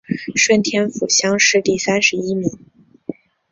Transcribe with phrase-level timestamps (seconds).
[0.35, 2.57] 顺天府乡试第三十一名。